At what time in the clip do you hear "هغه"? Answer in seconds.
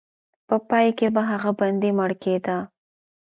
1.31-1.51